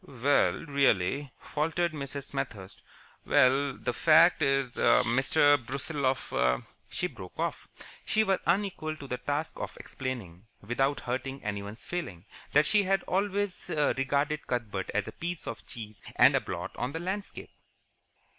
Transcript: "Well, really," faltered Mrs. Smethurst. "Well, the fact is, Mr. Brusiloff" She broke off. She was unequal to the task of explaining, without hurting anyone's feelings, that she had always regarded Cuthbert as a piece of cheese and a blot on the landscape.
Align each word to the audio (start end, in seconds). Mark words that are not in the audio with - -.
"Well, 0.07 0.53
really," 0.65 1.31
faltered 1.39 1.93
Mrs. 1.93 2.31
Smethurst. 2.31 2.81
"Well, 3.23 3.77
the 3.77 3.93
fact 3.93 4.41
is, 4.41 4.73
Mr. 4.75 5.63
Brusiloff" 5.63 6.63
She 6.89 7.05
broke 7.05 7.37
off. 7.37 7.67
She 8.03 8.23
was 8.23 8.39
unequal 8.47 8.95
to 8.95 9.05
the 9.05 9.19
task 9.19 9.59
of 9.59 9.77
explaining, 9.79 10.47
without 10.59 11.01
hurting 11.01 11.43
anyone's 11.43 11.83
feelings, 11.83 12.25
that 12.51 12.65
she 12.65 12.81
had 12.81 13.03
always 13.03 13.67
regarded 13.69 14.47
Cuthbert 14.47 14.89
as 14.91 15.07
a 15.07 15.11
piece 15.11 15.45
of 15.45 15.67
cheese 15.67 16.01
and 16.15 16.33
a 16.35 16.41
blot 16.41 16.71
on 16.77 16.93
the 16.93 16.99
landscape. 16.99 17.51